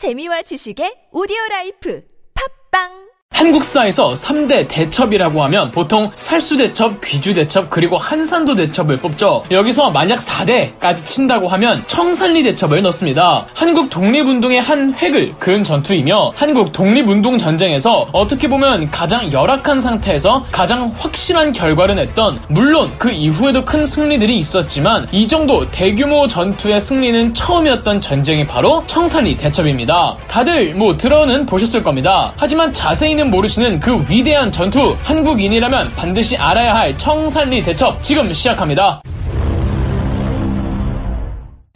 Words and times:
재미와 0.00 0.40
지식의 0.48 1.12
오디오 1.12 1.36
life. 1.50 2.00
팟빵 2.32 3.09
한국사에서 3.40 4.12
3대 4.12 4.68
대첩이라고 4.68 5.42
하면 5.44 5.70
보통 5.70 6.10
살수대첩, 6.14 7.00
귀주대첩, 7.02 7.70
그리고 7.70 7.96
한산도 7.96 8.54
대첩을 8.54 8.98
뽑죠. 8.98 9.44
여기서 9.50 9.90
만약 9.90 10.18
4대까지 10.18 11.06
친다고 11.06 11.48
하면 11.48 11.82
청산리 11.86 12.42
대첩을 12.42 12.82
넣습니다. 12.82 13.46
한국 13.54 13.88
독립운동의 13.88 14.60
한 14.60 14.92
획을 14.92 15.36
그은 15.38 15.64
전투이며 15.64 16.32
한국 16.36 16.72
독립운동 16.72 17.38
전쟁에서 17.38 18.08
어떻게 18.12 18.46
보면 18.46 18.90
가장 18.90 19.32
열악한 19.32 19.80
상태에서 19.80 20.44
가장 20.52 20.92
확실한 20.98 21.52
결과를 21.52 21.94
냈던 21.94 22.42
물론 22.48 22.92
그 22.98 23.10
이후에도 23.10 23.64
큰 23.64 23.86
승리들이 23.86 24.36
있었지만 24.36 25.08
이 25.12 25.26
정도 25.26 25.70
대규모 25.70 26.28
전투의 26.28 26.78
승리는 26.78 27.32
처음이었던 27.32 28.02
전쟁이 28.02 28.46
바로 28.46 28.84
청산리 28.86 29.38
대첩입니다. 29.38 30.18
다들 30.28 30.74
뭐 30.74 30.98
들어는 30.98 31.46
보셨을 31.46 31.82
겁니다. 31.82 32.34
하지만 32.36 32.70
자세히는 32.74 33.29
모르시는 33.30 33.80
그 33.80 34.04
위대한 34.08 34.52
전투 34.52 34.96
한국인이라면 35.04 35.92
반드시 35.96 36.36
알아야 36.36 36.74
할 36.74 36.96
청산리 36.98 37.62
대첩 37.62 38.02
지금 38.02 38.32
시작합니다. 38.32 39.00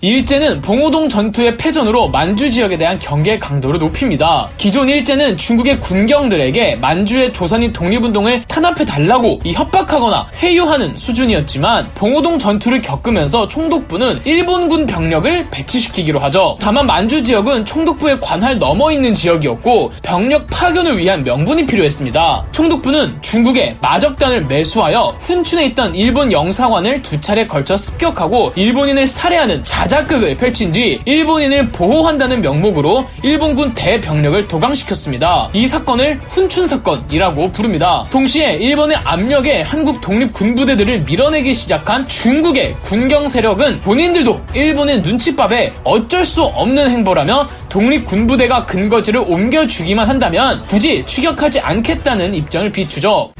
일제는 0.04 0.60
봉오동 0.60 1.08
전투의 1.08 1.56
패전으로 1.56 2.10
만주 2.10 2.50
지역에 2.50 2.76
대한 2.76 2.98
경계 2.98 3.38
강도를 3.38 3.80
높입니다. 3.80 4.50
기존 4.58 4.90
일제는 4.90 5.38
중국의 5.38 5.80
군경들에게 5.80 6.74
만주의 6.74 7.32
조선인 7.32 7.72
독립운동을 7.72 8.42
탄압해 8.42 8.84
달라고 8.84 9.40
협박하거나 9.46 10.26
회유하는 10.42 10.98
수준이었지만 10.98 11.92
봉오동 11.94 12.36
전투를 12.36 12.82
겪으면서 12.82 13.48
총독부는 13.48 14.20
일본군 14.26 14.84
병력을 14.84 15.48
배치시키기로 15.50 16.18
하죠. 16.18 16.58
다만 16.60 16.86
만주 16.86 17.22
지역은 17.22 17.64
총독부의 17.64 18.20
관할 18.20 18.58
넘어 18.58 18.92
있는 18.92 19.14
지역이었고 19.14 19.92
병력 20.02 20.46
파견을 20.48 20.98
위한 20.98 21.24
명분이 21.24 21.64
필요했습니다. 21.64 22.48
총독부는 22.52 23.22
중국의 23.22 23.78
마적단을 23.80 24.44
매수하여 24.44 25.16
훈춘에 25.20 25.64
있던 25.68 25.94
일본 25.94 26.30
영사관을 26.30 27.00
두 27.00 27.18
차례 27.22 27.46
걸쳐 27.46 27.78
습격하고 27.78 28.52
일본인을 28.54 29.06
살해하는 29.06 29.64
자자 29.64 29.93
자작극을 29.94 30.36
펼친 30.36 30.72
뒤 30.72 31.00
일본인을 31.04 31.70
보호한다는 31.70 32.40
명목으로 32.40 33.06
일본군 33.22 33.74
대병력을 33.74 34.48
도강시켰습니다. 34.48 35.50
이 35.52 35.66
사건을 35.66 36.18
훈춘 36.26 36.66
사건이라고 36.66 37.52
부릅니다. 37.52 38.06
동시에 38.10 38.54
일본의 38.54 38.96
압력에 39.04 39.62
한국 39.62 40.00
독립 40.00 40.32
군부대들을 40.32 41.02
밀어내기 41.02 41.54
시작한 41.54 42.08
중국의 42.08 42.76
군경 42.82 43.28
세력은 43.28 43.80
본인들도 43.80 44.40
일본의 44.54 45.02
눈칫밥에 45.02 45.74
어쩔 45.84 46.24
수 46.24 46.42
없는 46.42 46.90
행보라며 46.90 47.48
독립 47.68 48.04
군부대가 48.04 48.66
근거지를 48.66 49.20
옮겨주기만 49.20 50.08
한다면 50.08 50.64
굳이 50.66 51.04
추격하지 51.06 51.60
않겠다는 51.60 52.34
입장을 52.34 52.72
비추죠. 52.72 53.32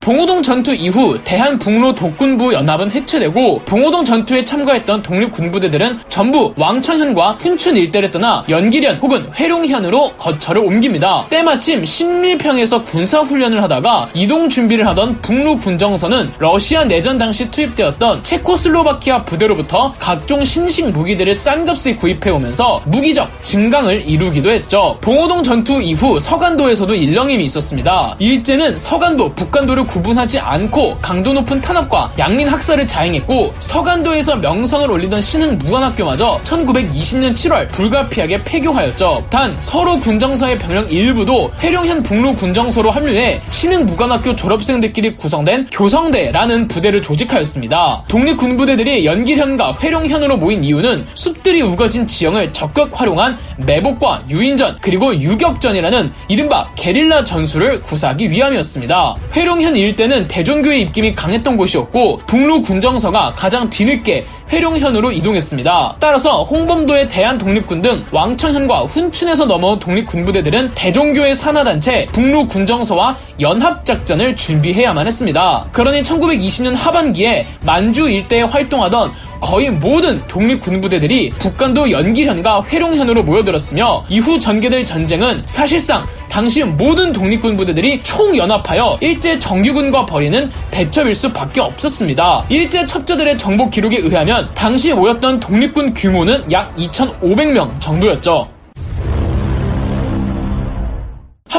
봉오동 0.00 0.42
전투 0.42 0.72
이후 0.74 1.18
대한북로 1.24 1.92
독군부 1.94 2.54
연합은 2.54 2.90
해체되고 2.92 3.62
봉오동 3.66 4.04
전투에 4.04 4.44
참가했던 4.44 5.02
독립군부대들은 5.02 5.98
전부 6.08 6.54
왕천현과 6.56 7.32
훈춘 7.40 7.76
일대를 7.76 8.12
떠나 8.12 8.44
연기련 8.48 8.96
혹은 8.98 9.26
회룡현으로 9.34 10.12
거처를 10.16 10.64
옮깁니다. 10.64 11.26
때마침 11.28 11.84
신밀평에서 11.84 12.84
군사훈련을 12.84 13.62
하다가 13.64 14.08
이동 14.14 14.48
준비를 14.48 14.86
하던 14.86 15.20
북로 15.20 15.58
군정선은 15.58 16.30
러시아 16.38 16.84
내전 16.84 17.18
당시 17.18 17.50
투입되었던 17.50 18.22
체코슬로바키아 18.22 19.24
부대로부터 19.24 19.92
각종 19.98 20.44
신식 20.44 20.90
무기들을 20.90 21.34
싼 21.34 21.66
값에 21.66 21.96
구입해오면서 21.96 22.82
무기적 22.86 23.42
증강을 23.42 24.08
이루기도 24.08 24.48
했죠. 24.48 24.96
봉오동 25.00 25.42
전투 25.42 25.82
이후 25.82 26.18
서간도에서도 26.18 26.94
일렁임이 26.94 27.44
있었습니다. 27.44 28.16
일제는 28.20 28.78
서간도, 28.78 29.34
북간도를 29.34 29.84
구 29.84 29.97
분하지 30.02 30.38
않고 30.38 30.98
강도 31.00 31.32
높은 31.32 31.60
탄압과 31.60 32.12
양민 32.18 32.48
학살을 32.48 32.86
자행했고 32.86 33.54
서간도에서 33.60 34.36
명성을 34.36 34.90
올리던 34.90 35.20
신흥 35.20 35.58
무관학교마저 35.58 36.40
1920년 36.44 37.32
7월 37.34 37.68
불가피하게 37.70 38.42
폐교하였죠. 38.44 39.26
단 39.30 39.54
서로 39.58 39.98
군정서의 39.98 40.58
병력 40.58 40.92
일부도 40.92 41.52
회룡현 41.60 42.02
북로 42.02 42.34
군정서로 42.34 42.90
합류해 42.90 43.42
신흥 43.50 43.86
무관학교 43.86 44.34
졸업생들끼리 44.34 45.16
구성된 45.16 45.68
교성대라는 45.70 46.68
부대를 46.68 47.02
조직하였습니다. 47.02 48.04
독립군부대들이 48.08 49.04
연길현과 49.06 49.78
회룡현으로 49.82 50.36
모인 50.36 50.64
이유는 50.64 51.06
숲들이 51.14 51.62
우거진 51.62 52.06
지형을 52.06 52.52
적극 52.52 52.98
활용한 52.98 53.38
매복과 53.58 54.24
유인전 54.30 54.78
그리고 54.80 55.14
유격전이라는 55.14 56.12
이른바 56.28 56.68
게릴라 56.74 57.24
전술을 57.24 57.82
구사하기 57.82 58.30
위함이었습니다. 58.30 59.16
회룡현 59.34 59.76
일대는 59.78 60.28
대종교의 60.28 60.82
입김이 60.82 61.14
강했던 61.14 61.56
곳이었고 61.56 62.18
북루 62.26 62.62
군정서가 62.62 63.34
가장 63.36 63.70
뒤늦게 63.70 64.26
회룡현으로 64.50 65.12
이동했습니다. 65.12 65.96
따라서 66.00 66.42
홍범도의 66.42 67.08
대한 67.08 67.38
독립군 67.38 67.82
등 67.82 68.04
왕천현과 68.10 68.82
훈춘에서 68.84 69.44
넘어온 69.44 69.78
독립군부대들은 69.78 70.72
대종교의 70.74 71.34
산하단체 71.34 72.06
북루 72.12 72.46
군정서와 72.46 73.16
연합작전을 73.40 74.36
준비해야만 74.36 75.06
했습니다. 75.06 75.66
그러니 75.72 76.02
1920년 76.02 76.74
하반기에 76.74 77.46
만주 77.64 78.08
일대에 78.08 78.42
활동하던 78.42 79.12
거의 79.40 79.70
모든 79.70 80.26
독립군부대들이 80.26 81.30
북간도 81.30 81.90
연길현과 81.90 82.64
회룡현으로 82.64 83.22
모여들었으며 83.22 84.04
이후 84.08 84.38
전개될 84.38 84.84
전쟁은 84.84 85.42
사실상 85.46 86.06
당시 86.28 86.62
모든 86.62 87.12
독립군 87.12 87.56
부대들이 87.56 88.02
총연합하여 88.02 88.98
일제 89.00 89.38
정규군과 89.38 90.06
벌이는 90.06 90.50
대첩일 90.70 91.14
수 91.14 91.32
밖에 91.32 91.60
없었습니다. 91.60 92.44
일제 92.48 92.84
첩자들의 92.86 93.38
정보 93.38 93.68
기록에 93.68 93.98
의하면 93.98 94.48
당시 94.54 94.92
모였던 94.92 95.40
독립군 95.40 95.94
규모는 95.94 96.50
약 96.52 96.74
2,500명 96.76 97.80
정도였죠. 97.80 98.57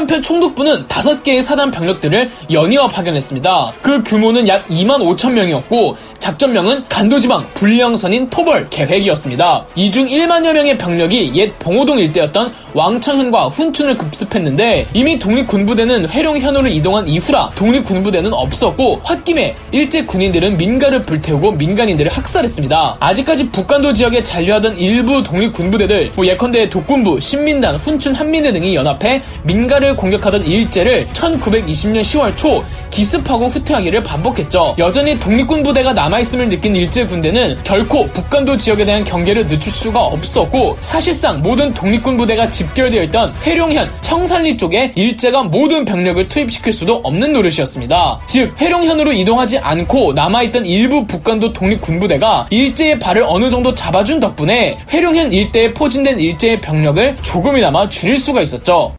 한편 0.00 0.22
총독부는 0.22 0.86
5개의 0.88 1.42
사단 1.42 1.70
병력들을 1.70 2.30
연이어 2.50 2.88
파견했습니다. 2.88 3.72
그 3.82 4.02
규모는 4.02 4.48
약 4.48 4.66
2만 4.68 4.98
5천 5.00 5.32
명이었고 5.32 5.94
작전명은 6.18 6.84
간도지방 6.88 7.48
불량선인 7.54 8.30
토벌 8.30 8.68
계획이었습니다. 8.70 9.66
이 9.74 9.90
중 9.90 10.06
1만여 10.06 10.52
명의 10.52 10.78
병력이 10.78 11.32
옛 11.34 11.58
봉오동 11.58 11.98
일대였던 11.98 12.52
왕청현과 12.74 13.48
훈춘을 13.48 13.96
급습했는데 13.96 14.86
이미 14.94 15.18
독립군부대는 15.18 16.08
회룡현으로 16.08 16.68
이동한 16.68 17.08
이후라 17.08 17.50
독립군부대는 17.56 18.32
없었고 18.32 19.00
홧김에 19.04 19.56
일제 19.72 20.04
군인들은 20.04 20.56
민가를 20.56 21.02
불태우고 21.02 21.52
민간인들을 21.52 22.10
학살했습니다. 22.12 22.98
아직까지 23.00 23.50
북간도 23.50 23.92
지역에 23.92 24.22
잔류하던 24.22 24.78
일부 24.78 25.24
독립군부대들 25.24 26.12
뭐 26.14 26.24
예컨대 26.24 26.70
독군부, 26.70 27.18
신민단, 27.18 27.76
훈춘 27.76 28.14
한민대 28.14 28.52
등이 28.52 28.74
연합해 28.76 29.22
민가 29.42 29.80
를 29.90 29.96
공격하던 29.96 30.46
일제를 30.46 31.08
1920년 31.12 32.00
10월 32.00 32.36
초 32.36 32.64
기습하고 32.90 33.46
후퇴하기를 33.46 34.02
반복했죠. 34.02 34.76
여전히 34.78 35.18
독립군 35.18 35.62
부대가 35.62 35.92
남아있음을 35.92 36.48
느낀 36.48 36.74
일제 36.76 37.06
군대는 37.06 37.58
결코 37.64 38.06
북간도 38.08 38.56
지역에 38.56 38.84
대한 38.84 39.04
경계를 39.04 39.46
늦출 39.48 39.72
수가 39.72 40.00
없었고 40.00 40.78
사실상 40.80 41.42
모든 41.42 41.72
독립군 41.74 42.16
부대가 42.16 42.48
집결되어 42.50 43.02
있던 43.04 43.34
회룡현, 43.44 43.90
청산리 44.00 44.56
쪽에 44.56 44.92
일제가 44.94 45.44
모든 45.44 45.84
병력을 45.84 46.26
투입시킬 46.28 46.72
수도 46.72 46.96
없는 46.96 47.32
노릇이었습니다. 47.32 48.20
즉 48.26 48.54
회룡현으로 48.60 49.12
이동하지 49.12 49.58
않고 49.58 50.12
남아있던 50.14 50.66
일부 50.66 51.06
북간도 51.06 51.52
독립군부대가 51.52 52.46
일제의 52.50 52.98
발을 52.98 53.24
어느 53.26 53.50
정도 53.50 53.74
잡아준 53.74 54.20
덕분에 54.20 54.78
회룡현 54.92 55.32
일대에 55.32 55.72
포진된 55.74 56.20
일제의 56.20 56.60
병력을 56.60 57.16
조금이나마 57.22 57.88
줄일 57.88 58.18
수가 58.18 58.42
있었죠. 58.42 58.94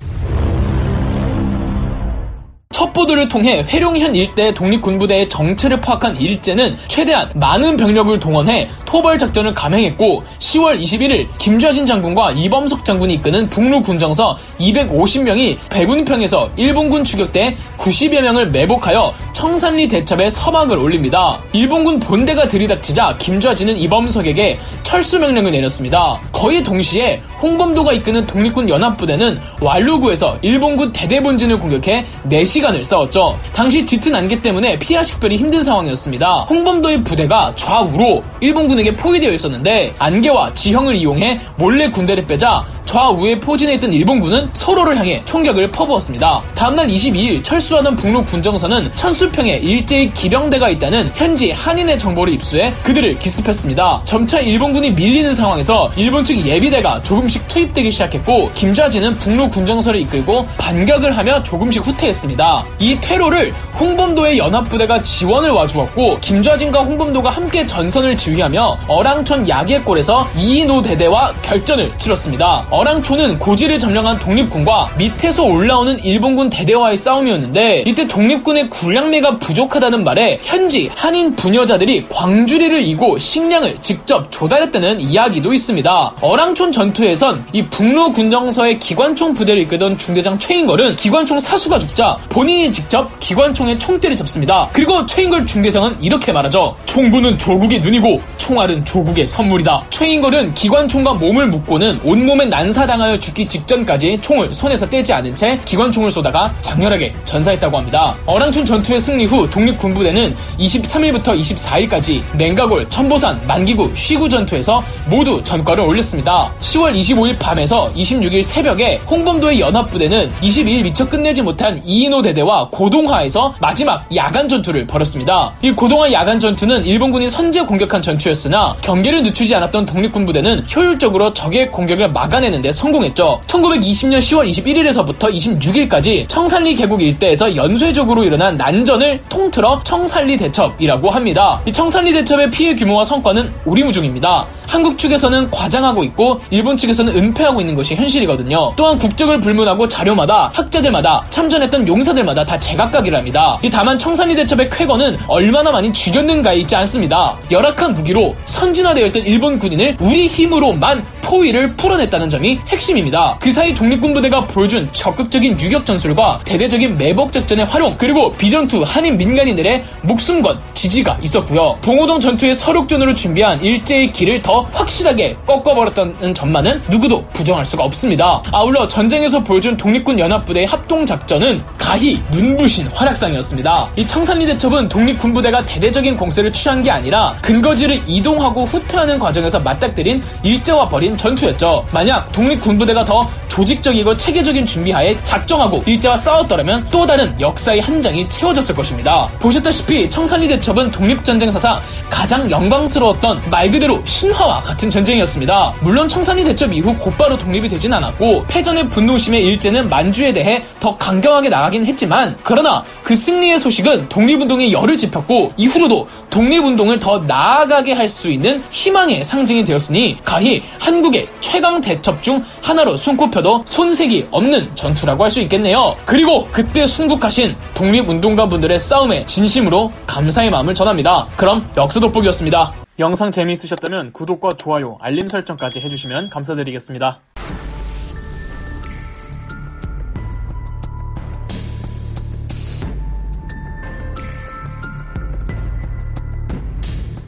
첩보들을 2.82 3.30
통해 3.30 3.64
회룡현 3.68 4.16
일대 4.16 4.54
독립군부대의 4.56 5.30
정체를 5.30 5.82
파악한 5.82 6.20
일제는 6.20 6.78
최대한 6.88 7.30
많은 7.36 7.78
병력을 7.78 8.20
동원해 8.20 8.70
토벌 8.86 9.20
작전을 9.20 9.54
감행했고 9.54 10.24
10월 10.40 10.82
21일 10.82 11.28
김좌진 11.38 11.86
장군과 11.86 12.32
이범석 12.32 12.84
장군이 12.84 13.14
이끄는 13.16 13.50
북루 13.50 13.84
군정서 13.84 14.38
250명이 14.60 15.58
백운평에서 15.70 16.52
일본군 16.56 17.04
추격대 17.04 17.56
90여 17.78 18.22
명을 18.22 18.50
매복하여 18.50 19.14
청산리 19.34 19.88
대첩에 19.88 20.30
서막을 20.30 20.78
올립니다. 20.78 21.40
일본군 21.54 22.00
본대가 22.00 22.48
들이닥치자 22.48 23.18
김좌진은 23.18 23.78
이범석에게 23.78 24.60
철수 24.84 25.20
명령을 25.20 25.52
내렸습니다. 25.52 26.20
거의 26.32 26.64
동시에 26.64 27.22
홍범도가 27.42 27.94
이끄는 27.94 28.28
독립군 28.28 28.70
연합부대는 28.70 29.40
완루구에서 29.62 30.38
일본군 30.42 30.94
대대본진을 30.94 31.60
공격해 31.60 32.06
4시간 32.26 32.71
장기간을 32.72 32.86
싸웠죠. 32.86 33.38
당시 33.54 33.86
짙은 33.86 34.16
안개 34.16 34.42
때문에 34.42 34.80
피하 34.80 35.04
식별이 35.04 35.38
힘든 35.38 35.62
상황이었습니다. 35.62 36.48
홍범도의 36.50 37.04
부대가 37.04 37.54
좌우로 37.56 38.24
일본군에게 38.40 38.96
포위되어 38.96 39.32
있었는데 39.32 39.94
안개와 40.00 40.54
지형을 40.54 40.96
이용해 40.96 41.40
몰래 41.58 41.90
군대를 41.90 42.26
빼자 42.26 42.66
좌우에 42.92 43.40
포진해 43.40 43.76
있던 43.76 43.94
일본군은 43.94 44.50
서로를 44.52 44.98
향해 44.98 45.22
총격을 45.24 45.72
퍼부었습니다. 45.72 46.44
다음날 46.56 46.88
22일 46.88 47.42
철수하던 47.42 47.96
북로 47.96 48.26
군정선은 48.26 48.94
천수평에 48.96 49.60
일제히 49.60 50.14
기병대가 50.14 50.68
있다는 50.68 51.10
현지 51.16 51.52
한인의 51.52 51.98
정보를 51.98 52.34
입수해 52.34 52.74
그들을 52.84 53.18
기습했습니다. 53.18 54.02
점차 54.04 54.42
일본군이 54.42 54.92
밀리는 54.92 55.34
상황에서 55.34 55.90
일본 55.96 56.26
측 56.26 56.46
예비대가 56.46 57.02
조금씩 57.02 57.48
투입되기 57.48 57.92
시작했고 57.92 58.52
김좌진은 58.56 59.20
북로 59.20 59.48
군정선을 59.48 59.98
이끌고 60.02 60.46
반격을 60.58 61.16
하며 61.16 61.42
조금씩 61.44 61.88
후퇴했습니다. 61.88 62.66
이 62.80 62.98
퇴로를 63.00 63.54
홍범도의 63.80 64.38
연합부대가 64.38 65.02
지원을 65.02 65.52
와주었고 65.52 66.20
김좌진과 66.20 66.82
홍범도가 66.82 67.30
함께 67.30 67.66
전선을 67.66 68.18
지휘하며 68.18 68.80
어랑촌 68.90 69.48
야계골에서 69.48 70.28
이인호 70.36 70.82
대대와 70.82 71.34
결전을 71.42 71.98
치렀습니다. 71.98 72.68
어랑초는 72.82 73.38
고지를 73.38 73.78
점령한 73.78 74.18
독립군과 74.18 74.94
밑에서 74.98 75.44
올라오는 75.44 76.04
일본군 76.04 76.50
대대와의 76.50 76.98
싸움이었는데 76.98 77.84
이때 77.86 78.08
독립군의 78.08 78.72
군량매가 78.72 79.38
부족하다는 79.38 80.04
말에 80.04 80.40
현지 80.42 80.90
한인 80.96 81.36
부녀자들이 81.36 82.08
광주리를 82.10 82.82
이고 82.82 83.20
식량을 83.20 83.78
직접 83.82 84.32
조달했다는 84.32 85.00
이야기도 85.00 85.54
있습니다. 85.54 86.16
어랑촌 86.22 86.72
전투에선 86.72 87.46
이 87.54 87.68
북로 87.68 88.12
군정서의 88.14 88.80
기관총 88.80 89.36
부대를 89.36 89.62
이끌던 89.62 90.00
중대장 90.00 90.40
최인걸은 90.40 90.96
기관총 90.96 91.38
사수가 91.38 91.78
죽자 91.78 92.18
본인이 92.30 92.72
직접 92.72 93.12
기관총의 93.20 93.78
총대를 93.78 94.16
잡습니다. 94.16 94.70
그리고 94.74 95.06
최인걸 95.06 95.46
중대장은 95.46 95.98
이렇게 96.02 96.32
말하죠. 96.32 96.76
총구는 96.86 97.38
조국의 97.38 97.82
눈이고 97.82 98.22
총알은 98.38 98.86
조국의 98.86 99.28
선물이다. 99.28 99.86
최인걸은 99.92 100.56
기관총과 100.56 101.14
몸을 101.14 101.46
묶고는 101.46 102.00
온몸에 102.04 102.46
난 102.46 102.71
난사당하여 102.72 103.20
죽기 103.20 103.48
직전까지 103.48 104.20
총을 104.22 104.54
손에서 104.54 104.90
떼지 104.90 105.14
않은 105.14 105.36
채 105.36 105.60
기관총을 105.66 106.10
쏘다가 106.12 106.54
장렬하게 106.62 107.14
전사했다고 107.26 107.78
합니다. 107.78 108.16
어랑춘 108.26 108.66
전투의 108.66 109.00
승리 109.00 109.26
후 109.26 109.50
독립군부대는 109.50 110.36
23일부터 110.60 111.40
24일까지 111.40 112.22
맹가골, 112.36 112.90
천보산, 112.90 113.46
만기구, 113.46 113.92
쉬구 113.96 114.30
전투에서 114.30 114.84
모두 115.08 115.42
전과를 115.44 115.84
올렸습니다. 115.84 116.54
10월 116.60 116.98
25일 116.98 117.38
밤에서 117.40 117.92
26일 117.94 118.42
새벽에 118.44 118.98
홍범도의 119.10 119.60
연합부대는 119.60 120.32
22일 120.42 120.84
미처 120.84 121.08
끝내지 121.08 121.42
못한 121.42 121.82
이인호 121.86 122.22
대대와 122.22 122.70
고동하에서 122.70 123.56
마지막 123.60 124.06
야간 124.16 124.48
전투를 124.48 124.88
벌였습니다. 124.88 125.54
이 125.62 125.72
고동하 125.72 126.12
야간 126.12 126.40
전투는 126.40 126.86
일본군이 126.86 127.28
선제 127.28 127.62
공격한 127.62 128.02
전투였으나 128.02 128.78
경계를 128.82 129.24
늦추지 129.24 129.56
않았던 129.56 129.86
독립군 129.86 130.26
부대는 130.26 130.66
효율적으로 130.74 131.34
적의 131.34 131.70
공격을 131.72 132.12
막아낸 132.12 132.54
해내는데 132.62 132.72
성공했죠. 132.72 133.42
1920년 133.48 134.20
10월 134.20 134.50
21일에서부터 134.50 135.34
26일까지 135.34 136.28
청산리 136.28 136.76
계곡 136.76 137.02
일대에서 137.02 137.56
연쇄적으로 137.56 138.24
일어난 138.24 138.56
난전을 138.56 139.24
통틀어 139.28 139.82
청산리 139.84 140.38
대첩이라고 140.38 141.10
합니다. 141.10 141.62
이 141.66 141.74
청산리 141.74 142.14
대첩의 142.14 142.52
피해 142.52 142.76
규모와 142.76 143.04
성과는 143.04 143.52
오리무중입니다. 143.66 144.48
한국 144.72 144.98
측에서는 144.98 145.52
과장하고 145.52 146.02
있고 146.06 146.40
일본 146.50 146.78
측에서는 146.78 147.14
은폐하고 147.14 147.60
있는 147.60 147.76
것이 147.76 147.94
현실이거든요. 147.94 148.72
또한 148.78 148.98
국적을 148.98 149.42
불문하고 149.42 149.86
자료마다 149.90 150.50
학자들마다 150.54 151.26
참전했던 151.30 151.90
용사들마다 151.90 152.46
다 152.46 152.58
제각각이랍니다. 152.58 153.60
다만 153.70 153.98
청산리 153.98 154.34
대첩의 154.34 154.70
쾌거는 154.70 155.18
얼마나 155.28 155.72
많이 155.72 155.92
죽였는가에 155.92 156.60
있지 156.60 156.74
않습니다. 156.78 157.38
열악한 157.52 157.96
무기로 157.96 158.34
선진화되어 158.46 159.08
있던 159.08 159.26
일본 159.26 159.60
군인을 159.60 159.98
우리 160.00 160.28
힘으로만 160.28 161.06
포위를 161.22 161.76
풀어냈다는 161.76 162.30
점이 162.30 162.60
핵심입니다. 162.70 163.38
그 163.42 163.52
사이 163.52 163.74
독립군 163.76 164.14
부대가 164.14 164.48
보여준 164.48 164.88
적극적인 164.94 165.60
유격 165.60 165.86
전술과 165.86 166.40
대대적인 166.46 166.98
매복 166.98 167.34
작전의 167.34 167.66
활용 167.66 167.96
그리고 167.98 168.34
비전투 168.38 168.84
한인 168.84 169.18
민간인들의 169.18 169.84
목숨 170.04 170.42
건 170.42 170.60
지지가 170.74 171.20
있었고요. 171.22 171.78
봉오동 171.82 172.22
전투의 172.22 172.56
서륙전으로 172.56 173.14
준비한 173.14 173.62
일제의 173.62 174.14
길을 174.14 174.42
더 174.42 174.61
확실하게 174.72 175.38
꺾어버렸다는 175.46 176.34
점만은 176.34 176.82
누구도 176.90 177.26
부정할 177.34 177.66
수가 177.66 177.84
없습니다. 177.84 178.42
아울러 178.52 178.88
전쟁에서 178.88 179.44
보여준 179.44 179.78
독립군 179.78 180.20
연합부대의 180.20 180.66
합동 180.66 181.06
작전은 181.06 181.64
가히 181.78 182.22
눈부신 182.32 182.88
활약상이었습니다. 182.88 183.92
이 183.96 184.08
청산리 184.08 184.46
대첩은 184.46 184.90
독립군부대가 184.90 185.66
대대적인 185.66 186.18
공세를 186.18 186.52
취한 186.52 186.84
게 186.84 186.92
아니라 186.92 187.36
근거지를 187.42 188.02
이동하고 188.08 188.66
후퇴하는 188.66 189.20
과정에서 189.20 189.60
맞닥뜨린 189.60 190.22
일제와 190.44 190.90
벌인 190.90 191.18
전투였죠. 191.18 191.86
만약 191.92 192.32
독립군부대가 192.32 193.06
더 193.06 193.30
조직적이고 193.52 194.16
체계적인 194.16 194.66
준비하에 194.66 195.18
작정하고 195.26 195.84
일제와 195.86 196.16
싸웠더라면 196.16 196.88
또 196.90 197.06
다른 197.06 197.38
역사의 197.40 197.82
한 197.82 198.02
장이 198.02 198.30
채워졌을 198.30 198.74
것입니다. 198.74 199.30
보셨다시피 199.40 200.10
청산리 200.10 200.48
대첩은 200.48 200.92
독립전쟁 200.92 201.52
사상 201.52 201.82
가장 202.10 202.50
영광스러웠던 202.50 203.42
말 203.50 203.70
그대로 203.70 204.02
신화와 204.06 204.62
같은 204.62 204.90
전쟁이었습니다. 204.90 205.74
물론 205.82 206.08
청산리 206.08 206.46
대첩 206.46 206.74
이후 206.74 206.96
곧바로 206.98 207.38
독립이 207.38 207.68
되진 207.68 207.94
않았고 207.94 208.46
패전의 208.48 208.90
분노심에 208.90 209.40
일제는 209.42 209.90
만주에 209.90 210.32
대해 210.32 210.64
더 210.80 210.96
강경하게 210.96 211.50
나가긴 211.50 211.86
했지만 211.86 212.38
그러나 212.44 212.84
그 213.04 213.14
승리의 213.16 213.60
소식은 213.60 214.08
독립운동의 214.08 214.72
열을 214.72 214.98
짚었고 214.98 215.52
이후로도 215.58 216.08
독립운동을 216.30 217.00
더 217.00 217.20
나아가게 217.20 217.94
할 217.94 218.12
수 218.12 218.30
있는 218.30 218.62
희망의 218.70 219.24
상징이 219.24 219.64
되었으니 219.64 220.18
가히 220.24 220.62
한국의 220.80 221.28
최강 221.40 221.80
대첩 221.82 222.22
중 222.22 222.44
하나로 222.62 222.98
손꼽 222.98 223.32
혀도 223.42 223.64
손색이 223.66 224.28
없는 224.32 224.76
전투라고 224.76 225.24
할 225.24 225.32
수 225.32 225.40
있겠네요. 225.42 225.96
그리고 226.06 226.48
그때 226.52 226.86
순국하신 226.86 227.56
독립운동가 227.74 228.50
분들의 228.50 228.78
싸움에 228.80 229.26
진심으로 229.26 229.92
감사의 230.06 230.50
마음을 230.52 230.74
전합니다. 230.74 231.28
그럼 231.38 231.70
역사 231.78 232.02
돋보기였습니다. 232.02 232.74
영상 233.00 233.32
재미있으셨다면 233.32 234.12
구독과 234.12 234.50
좋아요, 234.58 234.98
알림 235.00 235.28
설정까지 235.30 235.80
해주시면 235.80 236.30
감사드리겠습니다. 236.30 237.22